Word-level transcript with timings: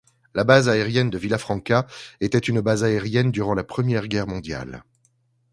La 0.33 0.43
base 0.43 0.67
aérienne 0.67 1.11
de 1.11 1.19
Villafranca 1.19 1.85
était 2.21 2.39
une 2.39 2.59
base 2.59 2.83
aérienne 2.83 3.29
durant 3.29 3.53
la 3.53 3.63
Première 3.63 4.07
Guerre 4.07 4.25
mondiale. 4.25 4.83